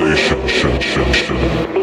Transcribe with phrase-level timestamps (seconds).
[0.00, 1.79] sensation.